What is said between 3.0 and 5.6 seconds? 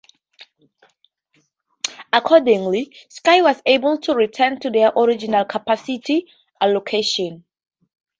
Sky was able to return to their original